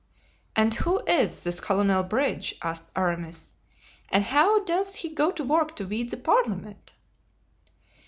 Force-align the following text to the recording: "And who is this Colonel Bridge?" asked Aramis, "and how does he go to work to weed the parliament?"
"And 0.55 0.73
who 0.73 0.97
is 1.05 1.43
this 1.43 1.59
Colonel 1.59 2.01
Bridge?" 2.01 2.55
asked 2.63 2.89
Aramis, 2.95 3.53
"and 4.09 4.23
how 4.23 4.63
does 4.63 4.95
he 4.95 5.09
go 5.13 5.29
to 5.31 5.43
work 5.43 5.75
to 5.75 5.85
weed 5.85 6.09
the 6.09 6.17
parliament?" 6.17 6.93